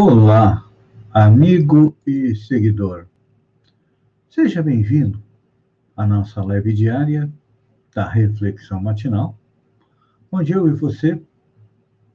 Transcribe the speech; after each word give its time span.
Olá, 0.00 0.64
amigo 1.10 1.92
e 2.06 2.32
seguidor. 2.32 3.06
Seja 4.30 4.62
bem-vindo 4.62 5.20
à 5.96 6.06
nossa 6.06 6.40
live 6.40 6.72
diária 6.72 7.28
da 7.92 8.08
Reflexão 8.08 8.80
Matinal, 8.80 9.36
onde 10.30 10.52
eu 10.52 10.68
e 10.68 10.72
você 10.72 11.20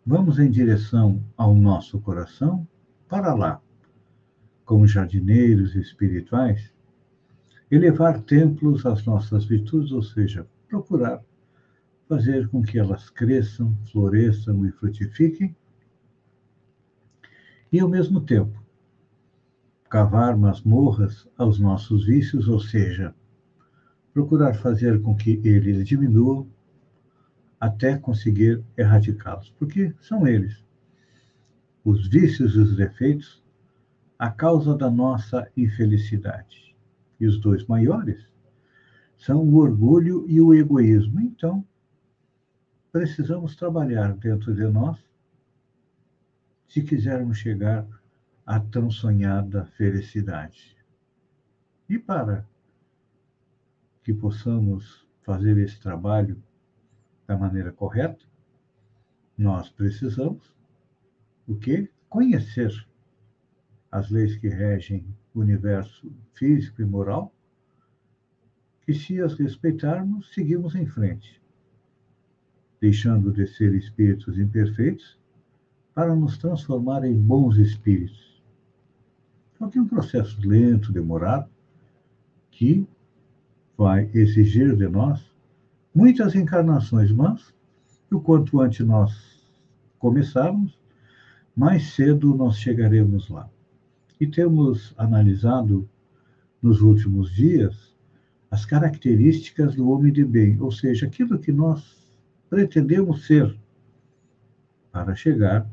vamos 0.05 0.39
em 0.39 0.49
direção 0.49 1.21
ao 1.35 1.53
nosso 1.53 1.99
coração 1.99 2.65
para 3.09 3.33
lá, 3.33 3.61
como 4.63 4.87
jardineiros 4.87 5.75
espirituais, 5.75 6.73
elevar 7.69 8.21
templos 8.21 8.85
às 8.85 9.05
nossas 9.05 9.43
virtudes, 9.43 9.91
ou 9.91 10.01
seja, 10.01 10.47
procurar 10.69 11.21
fazer 12.07 12.47
com 12.47 12.63
que 12.63 12.79
elas 12.79 13.09
cresçam, 13.09 13.77
floresçam 13.91 14.65
e 14.65 14.71
frutifiquem 14.71 15.53
e, 17.73 17.79
ao 17.79 17.89
mesmo 17.89 18.21
tempo, 18.21 18.63
cavar 19.89 20.37
masmorras 20.37 21.27
aos 21.35 21.59
nossos 21.59 22.05
vícios, 22.05 22.47
ou 22.47 22.59
seja, 22.59 23.15
procurar 24.13 24.53
fazer 24.53 25.01
com 25.01 25.15
que 25.15 25.41
eles 25.43 25.83
diminuam 25.83 26.47
até 27.59 27.97
conseguir 27.97 28.63
erradicá-los, 28.77 29.49
porque 29.57 29.91
são 29.99 30.27
eles, 30.27 30.63
os 31.83 32.07
vícios 32.07 32.53
e 32.53 32.59
os 32.59 32.75
defeitos, 32.75 33.43
a 34.19 34.29
causa 34.29 34.77
da 34.77 34.91
nossa 34.91 35.49
infelicidade. 35.57 36.75
E 37.19 37.25
os 37.25 37.39
dois 37.39 37.65
maiores 37.65 38.23
são 39.17 39.41
o 39.41 39.55
orgulho 39.55 40.25
e 40.29 40.39
o 40.39 40.53
egoísmo. 40.53 41.19
Então, 41.21 41.65
precisamos 42.91 43.55
trabalhar 43.55 44.15
dentro 44.15 44.53
de 44.53 44.67
nós 44.67 44.99
se 46.73 46.81
quisermos 46.81 47.37
chegar 47.37 47.87
à 48.43 48.59
tão 48.59 48.89
sonhada 48.89 49.63
felicidade. 49.77 50.75
E 51.87 51.99
para 51.99 52.49
que 54.03 54.11
possamos 54.11 55.07
fazer 55.21 55.55
esse 55.59 55.79
trabalho 55.79 56.41
da 57.27 57.37
maneira 57.37 57.71
correta, 57.71 58.25
nós 59.37 59.69
precisamos 59.69 60.51
o 61.47 61.55
quê? 61.55 61.91
Conhecer 62.09 62.71
as 63.91 64.09
leis 64.09 64.35
que 64.37 64.49
regem 64.49 65.05
o 65.31 65.41
universo 65.41 66.11
físico 66.33 66.81
e 66.81 66.85
moral, 66.85 67.31
que 68.81 68.95
se 68.95 69.21
as 69.21 69.35
respeitarmos, 69.35 70.33
seguimos 70.33 70.73
em 70.73 70.87
frente, 70.87 71.39
deixando 72.81 73.31
de 73.31 73.45
ser 73.45 73.75
espíritos 73.75 74.39
imperfeitos 74.39 75.21
para 75.93 76.15
nos 76.15 76.37
transformar 76.37 77.05
em 77.05 77.15
bons 77.15 77.57
espíritos. 77.57 78.41
Então, 79.53 79.69
tem 79.69 79.81
um 79.81 79.87
processo 79.87 80.37
lento, 80.41 80.91
demorado, 80.91 81.49
que 82.51 82.87
vai 83.77 84.09
exigir 84.13 84.75
de 84.75 84.87
nós 84.87 85.23
muitas 85.93 86.35
encarnações, 86.35 87.11
mas 87.11 87.53
o 88.11 88.19
quanto 88.19 88.61
antes 88.61 88.85
nós 88.85 89.33
começarmos, 89.99 90.77
mais 91.55 91.93
cedo 91.93 92.35
nós 92.35 92.57
chegaremos 92.57 93.29
lá. 93.29 93.49
E 94.19 94.27
temos 94.27 94.93
analisado 94.97 95.87
nos 96.61 96.81
últimos 96.81 97.31
dias 97.33 97.93
as 98.49 98.65
características 98.65 99.75
do 99.75 99.89
homem 99.89 100.13
de 100.13 100.23
bem, 100.23 100.61
ou 100.61 100.71
seja, 100.71 101.07
aquilo 101.07 101.39
que 101.39 101.51
nós 101.51 102.07
pretendemos 102.49 103.25
ser 103.25 103.57
para 104.91 105.15
chegar 105.15 105.67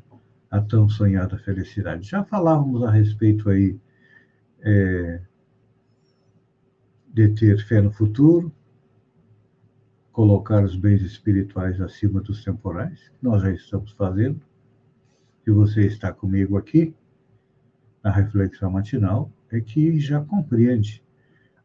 a 0.50 0.60
tão 0.60 0.88
sonhada 0.88 1.38
felicidade. 1.38 2.08
Já 2.08 2.24
falávamos 2.24 2.82
a 2.82 2.90
respeito 2.90 3.48
aí 3.48 3.78
é, 4.60 5.20
de 7.08 7.28
ter 7.28 7.64
fé 7.64 7.80
no 7.80 7.92
futuro, 7.92 8.52
colocar 10.12 10.64
os 10.64 10.74
bens 10.74 11.02
espirituais 11.02 11.80
acima 11.80 12.20
dos 12.20 12.42
temporais, 12.42 13.12
nós 13.22 13.42
já 13.42 13.52
estamos 13.52 13.92
fazendo. 13.92 14.40
Se 15.44 15.50
você 15.50 15.86
está 15.86 16.12
comigo 16.12 16.56
aqui, 16.56 16.94
na 18.02 18.10
reflexão 18.10 18.70
matinal, 18.70 19.30
é 19.52 19.60
que 19.60 20.00
já 20.00 20.20
compreende 20.20 21.02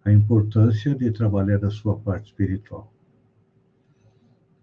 a 0.04 0.12
importância 0.12 0.94
de 0.94 1.12
trabalhar 1.12 1.64
a 1.66 1.72
sua 1.72 1.98
parte 1.98 2.28
espiritual. 2.28 2.94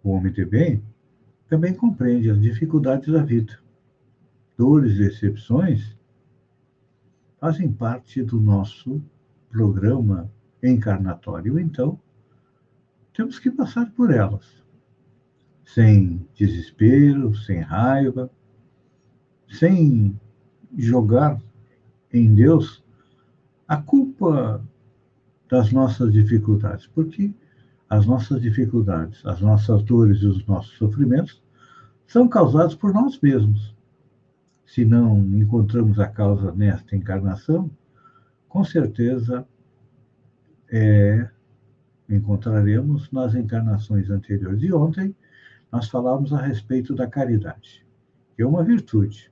O 0.02 0.10
homem 0.10 0.32
de 0.32 0.44
bem 0.44 0.82
também 1.48 1.74
compreende 1.74 2.30
as 2.30 2.40
dificuldades 2.40 3.12
da 3.12 3.22
vida 3.22 3.61
dores 4.56 4.94
e 4.94 4.98
decepções 4.98 5.96
fazem 7.40 7.72
parte 7.72 8.22
do 8.22 8.40
nosso 8.40 9.02
programa 9.50 10.30
encarnatório. 10.62 11.58
Então, 11.58 11.98
temos 13.12 13.38
que 13.38 13.50
passar 13.50 13.90
por 13.92 14.10
elas, 14.10 14.62
sem 15.64 16.26
desespero, 16.34 17.34
sem 17.34 17.60
raiva, 17.60 18.30
sem 19.48 20.18
jogar 20.76 21.40
em 22.12 22.34
Deus 22.34 22.82
a 23.66 23.76
culpa 23.76 24.64
das 25.50 25.72
nossas 25.72 26.12
dificuldades, 26.12 26.86
porque 26.86 27.34
as 27.88 28.06
nossas 28.06 28.40
dificuldades, 28.40 29.24
as 29.26 29.40
nossas 29.40 29.82
dores 29.82 30.18
e 30.22 30.26
os 30.26 30.46
nossos 30.46 30.76
sofrimentos 30.78 31.42
são 32.06 32.26
causados 32.26 32.74
por 32.74 32.94
nós 32.94 33.20
mesmos 33.20 33.74
se 34.72 34.86
não 34.86 35.18
encontramos 35.36 36.00
a 36.00 36.08
causa 36.08 36.50
nesta 36.52 36.96
encarnação, 36.96 37.70
com 38.48 38.64
certeza 38.64 39.46
é, 40.70 41.28
encontraremos 42.08 43.12
nas 43.12 43.34
encarnações 43.34 44.08
anteriores. 44.08 44.62
E 44.62 44.72
ontem 44.72 45.14
nós 45.70 45.90
falávamos 45.90 46.32
a 46.32 46.40
respeito 46.40 46.94
da 46.94 47.06
caridade, 47.06 47.84
que 48.34 48.40
é 48.40 48.46
uma 48.46 48.64
virtude. 48.64 49.30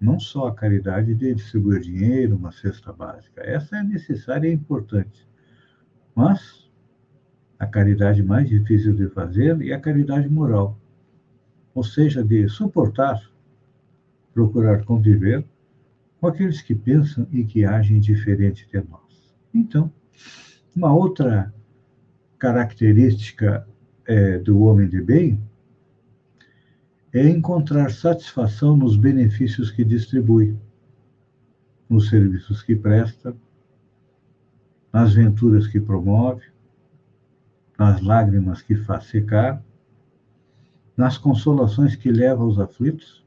Não 0.00 0.18
só 0.18 0.48
a 0.48 0.54
caridade 0.56 1.14
de 1.14 1.32
distribuir 1.32 1.80
dinheiro, 1.80 2.34
uma 2.34 2.50
cesta 2.50 2.92
básica, 2.92 3.42
essa 3.42 3.76
é 3.76 3.84
necessária 3.84 4.48
e 4.48 4.52
importante. 4.52 5.24
Mas 6.16 6.68
a 7.56 7.66
caridade 7.66 8.24
mais 8.24 8.48
difícil 8.48 8.92
de 8.96 9.08
fazer 9.10 9.64
é 9.64 9.72
a 9.72 9.80
caridade 9.80 10.28
moral, 10.28 10.76
ou 11.72 11.84
seja, 11.84 12.24
de 12.24 12.48
suportar 12.48 13.37
procurar 14.38 14.84
conviver 14.84 15.44
com 16.20 16.28
aqueles 16.28 16.62
que 16.62 16.72
pensam 16.72 17.26
e 17.32 17.42
que 17.42 17.64
agem 17.64 17.98
diferente 17.98 18.68
de 18.70 18.80
nós. 18.88 19.34
Então, 19.52 19.92
uma 20.76 20.94
outra 20.94 21.52
característica 22.38 23.66
é, 24.06 24.38
do 24.38 24.60
homem 24.60 24.88
de 24.88 25.02
bem 25.02 25.42
é 27.12 27.28
encontrar 27.28 27.90
satisfação 27.90 28.76
nos 28.76 28.96
benefícios 28.96 29.72
que 29.72 29.84
distribui, 29.84 30.56
nos 31.90 32.08
serviços 32.08 32.62
que 32.62 32.76
presta, 32.76 33.34
nas 34.92 35.14
venturas 35.14 35.66
que 35.66 35.80
promove, 35.80 36.44
nas 37.76 38.00
lágrimas 38.00 38.62
que 38.62 38.76
faz 38.76 39.06
secar, 39.06 39.60
nas 40.96 41.18
consolações 41.18 41.96
que 41.96 42.12
leva 42.12 42.44
aos 42.44 42.60
aflitos 42.60 43.26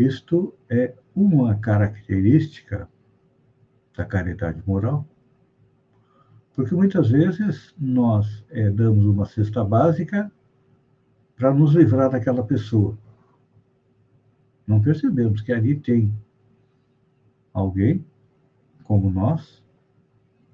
isto 0.00 0.54
é 0.68 0.94
uma 1.14 1.56
característica 1.56 2.88
da 3.96 4.04
caridade 4.04 4.62
moral, 4.66 5.06
porque 6.54 6.74
muitas 6.74 7.10
vezes 7.10 7.74
nós 7.78 8.44
é, 8.50 8.70
damos 8.70 9.04
uma 9.04 9.26
cesta 9.26 9.62
básica 9.64 10.30
para 11.36 11.52
nos 11.52 11.74
livrar 11.74 12.10
daquela 12.10 12.42
pessoa. 12.44 12.96
Não 14.66 14.80
percebemos 14.80 15.40
que 15.42 15.52
ali 15.52 15.74
tem 15.78 16.14
alguém 17.52 18.04
como 18.84 19.10
nós 19.10 19.62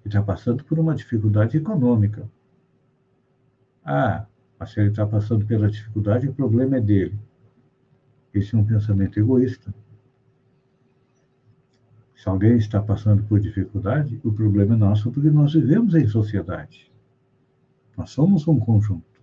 que 0.02 0.08
está 0.08 0.22
passando 0.22 0.64
por 0.64 0.78
uma 0.78 0.94
dificuldade 0.94 1.56
econômica. 1.56 2.28
Ah, 3.84 4.26
mas 4.58 4.70
se 4.72 4.80
ele 4.80 4.90
está 4.90 5.06
passando 5.06 5.46
pela 5.46 5.70
dificuldade, 5.70 6.28
o 6.28 6.34
problema 6.34 6.76
é 6.76 6.80
dele. 6.80 7.18
Esse 8.36 8.54
é 8.54 8.58
um 8.58 8.64
pensamento 8.66 9.18
egoísta. 9.18 9.74
Se 12.14 12.28
alguém 12.28 12.58
está 12.58 12.82
passando 12.82 13.22
por 13.22 13.40
dificuldade, 13.40 14.20
o 14.22 14.30
problema 14.30 14.74
é 14.74 14.76
nosso 14.76 15.10
porque 15.10 15.30
nós 15.30 15.54
vivemos 15.54 15.94
em 15.94 16.06
sociedade. 16.06 16.92
Nós 17.96 18.10
somos 18.10 18.46
um 18.46 18.58
conjunto. 18.58 19.22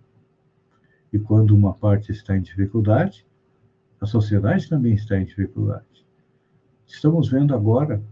E 1.12 1.18
quando 1.20 1.52
uma 1.52 1.72
parte 1.72 2.10
está 2.10 2.36
em 2.36 2.42
dificuldade, 2.42 3.24
a 4.00 4.06
sociedade 4.06 4.68
também 4.68 4.94
está 4.94 5.16
em 5.16 5.24
dificuldade. 5.24 6.04
Estamos 6.84 7.28
vendo 7.28 7.54
agora, 7.54 8.02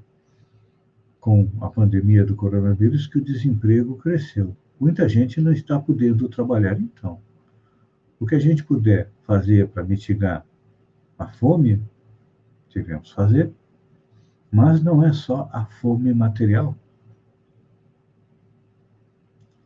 com 1.18 1.50
a 1.60 1.68
pandemia 1.68 2.24
do 2.24 2.36
coronavírus, 2.36 3.08
que 3.08 3.18
o 3.18 3.24
desemprego 3.24 3.96
cresceu. 3.96 4.56
Muita 4.78 5.08
gente 5.08 5.40
não 5.40 5.52
está 5.52 5.80
podendo 5.80 6.28
trabalhar, 6.28 6.80
então. 6.80 7.20
O 8.20 8.26
que 8.26 8.36
a 8.36 8.38
gente 8.38 8.62
puder 8.62 9.10
fazer 9.24 9.66
para 9.66 9.82
mitigar 9.82 10.46
A 11.22 11.28
fome 11.28 11.80
devemos 12.74 13.12
fazer, 13.12 13.54
mas 14.50 14.82
não 14.82 15.06
é 15.06 15.12
só 15.12 15.48
a 15.52 15.64
fome 15.64 16.12
material. 16.12 16.74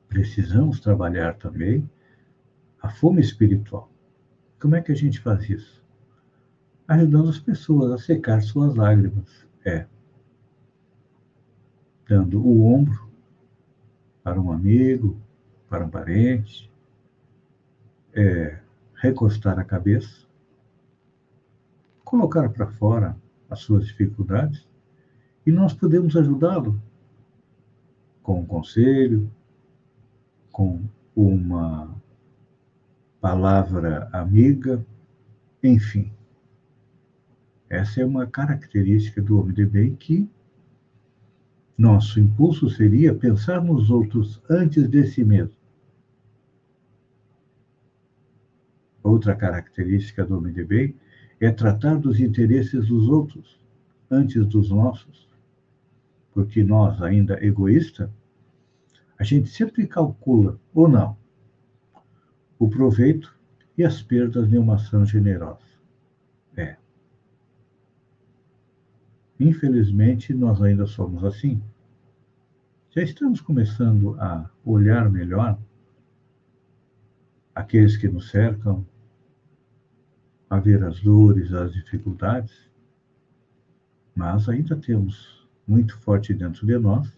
Precisamos 0.07 0.81
trabalhar 0.81 1.35
também 1.39 1.89
a 2.83 2.91
fome 2.91 3.23
espiritual. 3.23 3.91
Como 4.61 4.77
é 4.77 4.83
que 4.83 4.93
a 4.93 4.95
gente 4.95 5.19
faz 5.19 5.49
isso? 5.49 5.83
Ajudando 6.87 7.31
as 7.31 7.39
pessoas 7.39 7.91
a 7.91 7.97
secar 7.97 8.43
suas 8.43 8.75
lágrimas. 8.75 9.49
É. 9.65 9.87
Dando 12.07 12.47
o 12.47 12.67
ombro 12.67 13.11
para 14.23 14.39
um 14.39 14.53
amigo, 14.53 15.19
para 15.71 15.87
um 15.87 15.89
parente, 15.89 16.71
é, 18.13 18.59
recostar 18.97 19.59
a 19.59 19.65
cabeça, 19.65 20.26
colocar 22.07 22.49
para 22.51 22.69
fora 22.69 23.17
as 23.51 23.59
suas 23.59 23.85
dificuldades 23.89 24.67
e 25.45 25.51
nós 25.51 25.75
podemos 25.75 26.17
ajudá-lo 26.17 26.81
com 28.23 28.41
um 28.41 28.47
conselho, 28.47 29.31
com 30.53 30.83
uma 31.15 31.95
palavra 33.21 34.09
amiga, 34.13 34.85
enfim. 35.63 36.13
Essa 37.69 38.03
é 38.03 38.05
uma 38.05 38.27
característica 38.27 39.21
do 39.21 39.41
homem 39.41 39.53
de 39.53 39.67
bem 39.67 39.97
que 39.97 40.31
nosso 41.77 42.21
impulso 42.21 42.71
seria 42.71 43.15
pensar 43.15 43.61
nos 43.61 43.91
outros 43.91 44.41
antes 44.49 44.89
de 44.89 45.07
si 45.09 45.25
mesmo. 45.25 45.57
Outra 49.03 49.35
característica 49.35 50.25
do 50.25 50.39
homem 50.39 50.53
de 50.53 50.65
bem 50.65 50.95
é 51.41 51.51
tratar 51.51 51.99
dos 51.99 52.21
interesses 52.21 52.87
dos 52.89 53.09
outros 53.09 53.59
antes 54.11 54.47
dos 54.47 54.71
nossos. 54.71 55.29
Porque 56.33 56.63
nós, 56.63 57.01
ainda 57.03 57.43
egoísta, 57.45 58.11
a 59.19 59.25
gente 59.25 59.49
sempre 59.49 59.87
calcula, 59.87 60.59
ou 60.75 60.89
não, 60.89 61.17
o 62.59 62.69
proveito 62.69 63.35
e 63.77 63.85
as 63.85 64.03
perdas 64.03 64.49
de 64.49 64.59
uma 64.59 64.75
ação 64.75 65.05
generosa. 65.05 65.67
É. 66.57 66.77
Infelizmente, 69.39 70.33
nós 70.33 70.61
ainda 70.63 70.87
somos 70.87 71.25
assim. 71.25 71.63
Já 72.91 73.03
estamos 73.03 73.41
começando 73.41 74.19
a 74.19 74.51
olhar 74.65 75.11
melhor 75.11 75.59
aqueles 77.55 77.97
que 77.97 78.09
nos 78.09 78.31
cercam, 78.31 78.87
a 80.49 80.59
ver 80.59 80.85
as 80.85 81.01
dores, 81.01 81.53
as 81.53 81.73
dificuldades, 81.73 82.55
mas 84.15 84.49
ainda 84.49 84.77
temos 84.77 85.47
muito 85.67 85.99
forte 85.99 86.33
dentro 86.33 86.67
de 86.67 86.79
nós 86.79 87.17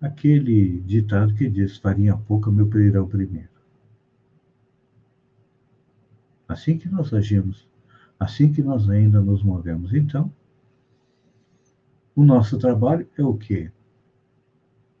aquele 0.00 0.80
ditado 0.80 1.34
que 1.34 1.48
diz: 1.48 1.76
farinha 1.76 2.16
pouca, 2.16 2.50
meu 2.50 2.66
peirão 2.68 3.06
primeiro. 3.06 3.50
Assim 6.48 6.78
que 6.78 6.88
nós 6.88 7.12
agimos, 7.12 7.68
assim 8.18 8.52
que 8.52 8.62
nós 8.62 8.88
ainda 8.88 9.20
nos 9.20 9.42
movemos. 9.42 9.92
Então, 9.92 10.32
o 12.14 12.24
nosso 12.24 12.58
trabalho 12.58 13.08
é 13.16 13.22
o 13.22 13.36
quê? 13.36 13.70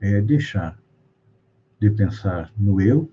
É 0.00 0.20
deixar 0.20 0.80
de 1.80 1.90
pensar 1.90 2.52
no 2.56 2.80
eu 2.80 3.10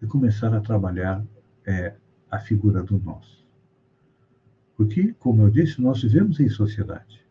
e 0.00 0.06
começar 0.06 0.54
a 0.54 0.60
trabalhar 0.60 1.24
é, 1.66 1.94
a 2.30 2.38
figura 2.38 2.82
do 2.82 2.98
nós. 2.98 3.44
Porque, 4.76 5.14
como 5.18 5.42
eu 5.42 5.50
disse, 5.50 5.80
nós 5.80 6.02
vivemos 6.02 6.38
em 6.38 6.48
sociedade. 6.48 7.24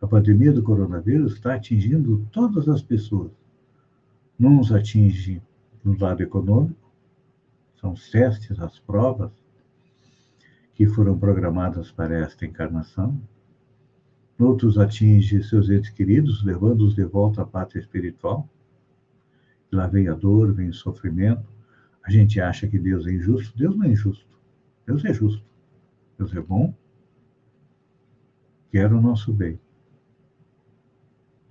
A 0.00 0.06
pandemia 0.06 0.52
do 0.52 0.62
coronavírus 0.62 1.32
está 1.32 1.54
atingindo 1.54 2.26
todas 2.30 2.68
as 2.68 2.82
pessoas. 2.82 3.32
Não 4.38 4.50
nos 4.50 4.70
atinge 4.70 5.40
no 5.82 5.96
lado 5.98 6.22
econômico, 6.22 6.92
são 7.80 7.92
os 7.92 8.10
testes, 8.10 8.58
as 8.60 8.78
provas 8.78 9.30
que 10.74 10.86
foram 10.86 11.18
programadas 11.18 11.90
para 11.90 12.18
esta 12.18 12.44
encarnação. 12.44 13.18
Outros 14.38 14.76
atinge 14.76 15.42
seus 15.44 15.70
entes 15.70 15.90
queridos, 15.90 16.42
levando-os 16.42 16.94
de 16.94 17.04
volta 17.04 17.42
à 17.42 17.46
pátria 17.46 17.80
espiritual. 17.80 18.48
Lá 19.70 19.86
vem 19.86 20.08
a 20.08 20.14
dor, 20.14 20.52
vem 20.52 20.68
o 20.68 20.74
sofrimento. 20.74 21.53
A 22.04 22.10
gente 22.10 22.40
acha 22.40 22.68
que 22.68 22.78
Deus 22.78 23.06
é 23.06 23.12
injusto. 23.12 23.56
Deus 23.56 23.76
não 23.76 23.84
é 23.84 23.88
injusto. 23.88 24.38
Deus 24.86 25.04
é 25.04 25.12
justo. 25.12 25.44
Deus 26.18 26.34
é 26.34 26.40
bom. 26.40 26.74
Quer 28.70 28.92
o 28.92 29.00
nosso 29.00 29.32
bem. 29.32 29.58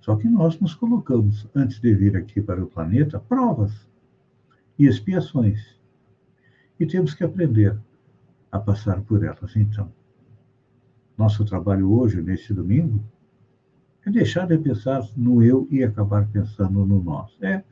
Só 0.00 0.14
que 0.16 0.28
nós 0.28 0.60
nos 0.60 0.74
colocamos, 0.74 1.48
antes 1.54 1.80
de 1.80 1.94
vir 1.94 2.16
aqui 2.16 2.40
para 2.40 2.62
o 2.62 2.66
planeta, 2.66 3.18
provas 3.18 3.88
e 4.78 4.86
expiações. 4.86 5.80
E 6.78 6.86
temos 6.86 7.14
que 7.14 7.24
aprender 7.24 7.76
a 8.52 8.58
passar 8.58 9.00
por 9.00 9.24
elas. 9.24 9.56
Então, 9.56 9.90
nosso 11.16 11.44
trabalho 11.44 11.90
hoje, 11.90 12.20
neste 12.20 12.52
domingo, 12.52 13.02
é 14.06 14.10
deixar 14.10 14.46
de 14.46 14.58
pensar 14.58 15.02
no 15.16 15.42
eu 15.42 15.66
e 15.70 15.82
acabar 15.82 16.28
pensando 16.28 16.84
no 16.84 17.02
nós. 17.02 17.36
É 17.40 17.64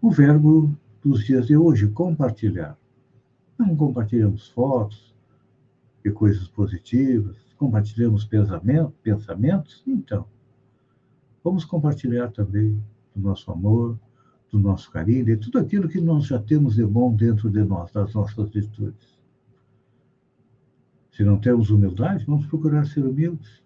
o 0.00 0.10
verbo 0.10 0.74
dos 1.04 1.24
dias 1.24 1.46
de 1.46 1.56
hoje, 1.56 1.88
compartilhar. 1.88 2.78
Não 3.58 3.76
compartilhamos 3.76 4.48
fotos 4.48 5.14
e 6.04 6.10
coisas 6.10 6.48
positivas, 6.48 7.36
compartilhamos 7.56 8.28
pensamentos, 9.02 9.82
então 9.86 10.26
Vamos 11.44 11.64
compartilhar 11.64 12.30
também 12.30 12.80
do 13.14 13.22
nosso 13.22 13.50
amor, 13.50 13.98
do 14.50 14.58
nosso 14.58 14.90
carinho, 14.90 15.24
de 15.24 15.36
tudo 15.36 15.58
aquilo 15.58 15.88
que 15.88 16.00
nós 16.00 16.26
já 16.26 16.38
temos 16.38 16.76
de 16.76 16.84
bom 16.84 17.14
dentro 17.14 17.50
de 17.50 17.64
nós, 17.64 17.90
das 17.90 18.14
nossas 18.14 18.48
virtudes. 18.50 19.18
Se 21.10 21.24
não 21.24 21.38
temos 21.38 21.70
humildade, 21.70 22.24
vamos 22.24 22.46
procurar 22.46 22.86
ser 22.86 23.04
humildes. 23.04 23.60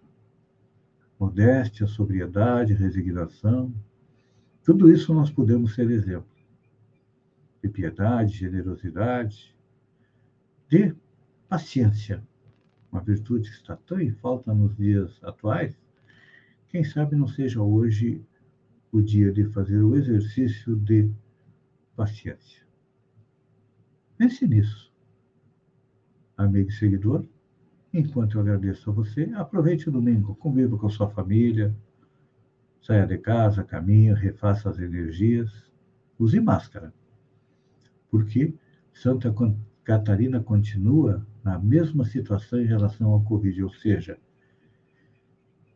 Modéstia, 1.19 1.87
sobriedade, 1.87 2.73
resignação. 2.73 3.73
Tudo 4.63 4.91
isso 4.91 5.13
nós 5.13 5.29
podemos 5.29 5.75
ser 5.75 5.89
exemplo. 5.91 6.36
De 7.61 7.69
piedade, 7.69 8.37
generosidade, 8.37 9.55
de 10.69 10.95
paciência. 11.49 12.23
Uma 12.91 13.01
virtude 13.01 13.49
que 13.49 13.55
está 13.55 13.75
tão 13.75 13.99
em 13.99 14.11
falta 14.11 14.53
nos 14.53 14.75
dias 14.75 15.19
atuais 15.23 15.77
quem 16.69 16.83
sabe 16.83 17.15
não 17.15 17.27
seja 17.27 17.61
hoje 17.61 18.21
o 18.91 19.01
dia 19.01 19.31
de 19.31 19.45
fazer 19.45 19.81
o 19.81 19.95
exercício 19.95 20.75
de 20.75 21.09
paciência. 21.95 22.61
Pense 24.17 24.45
nisso. 24.47 24.91
Amigo 26.35 26.69
e 26.69 26.73
seguidor, 26.73 27.25
enquanto 27.93 28.35
eu 28.35 28.41
agradeço 28.41 28.89
a 28.89 28.93
você, 28.93 29.31
aproveite 29.35 29.89
o 29.89 29.91
domingo, 29.91 30.35
conviva 30.35 30.77
com 30.77 30.89
sua 30.89 31.09
família, 31.09 31.75
saia 32.81 33.07
de 33.07 33.17
casa, 33.17 33.63
caminhe, 33.63 34.13
refaça 34.13 34.69
as 34.69 34.77
energias, 34.77 35.51
use 36.19 36.39
máscara. 36.39 36.93
Porque 38.09 38.53
Santa 38.93 39.33
Catarina 39.83 40.41
continua 40.41 41.25
na 41.43 41.59
mesma 41.59 42.03
situação 42.05 42.59
em 42.59 42.65
relação 42.65 43.11
ao 43.11 43.21
Covid, 43.21 43.63
ou 43.63 43.69
seja, 43.69 44.17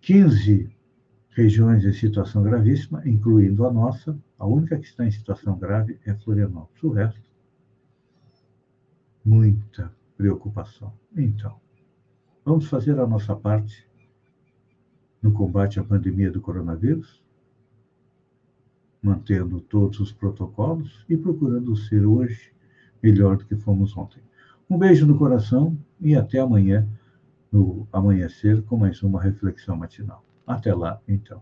15 0.01 0.69
regiões 1.29 1.85
em 1.85 1.93
situação 1.93 2.43
gravíssima, 2.43 3.07
incluindo 3.07 3.65
a 3.65 3.71
nossa. 3.71 4.17
A 4.37 4.45
única 4.45 4.77
que 4.77 4.85
está 4.85 5.05
em 5.05 5.11
situação 5.11 5.57
grave 5.57 5.99
é 6.05 6.13
Florianópolis. 6.15 6.83
O 6.83 6.89
resto, 6.89 7.21
muita 9.23 9.93
preocupação. 10.17 10.93
Então, 11.15 11.59
vamos 12.43 12.67
fazer 12.67 12.99
a 12.99 13.07
nossa 13.07 13.35
parte 13.35 13.87
no 15.21 15.31
combate 15.31 15.79
à 15.79 15.83
pandemia 15.83 16.31
do 16.31 16.41
coronavírus, 16.41 17.23
mantendo 19.01 19.59
todos 19.61 19.99
os 19.99 20.11
protocolos 20.11 21.03
e 21.09 21.17
procurando 21.17 21.75
ser 21.75 22.05
hoje 22.05 22.53
melhor 23.01 23.37
do 23.37 23.45
que 23.45 23.55
fomos 23.55 23.97
ontem. 23.97 24.21
Um 24.69 24.77
beijo 24.77 25.05
no 25.05 25.17
coração 25.17 25.77
e 25.99 26.15
até 26.15 26.39
amanhã, 26.39 26.87
no 27.51 27.87
amanhecer, 27.91 28.61
com 28.63 28.77
mais 28.77 29.01
uma 29.03 29.21
reflexão 29.21 29.75
matinal. 29.75 30.23
Até 30.45 30.73
lá, 30.73 31.01
então. 31.07 31.41